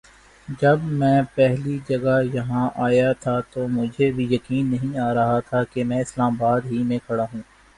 [0.59, 5.63] جب میں پہلی جگہ یہاں آیا تھا تو مجھے بھی یقین نہیں آ رہا تھا
[5.63, 7.41] کہ میں اسلام آباد ہی میں کھڑا ہوں۔